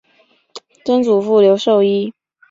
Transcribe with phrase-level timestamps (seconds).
[0.83, 2.11] 曾祖父刘寿一。